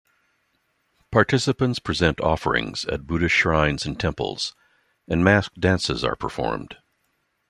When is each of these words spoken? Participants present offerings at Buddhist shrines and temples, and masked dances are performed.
Participants 1.11 1.77
present 1.77 2.19
offerings 2.21 2.85
at 2.85 3.05
Buddhist 3.05 3.35
shrines 3.35 3.85
and 3.85 3.99
temples, 3.99 4.55
and 5.07 5.23
masked 5.23 5.59
dances 5.59 6.03
are 6.03 6.15
performed. 6.15 6.77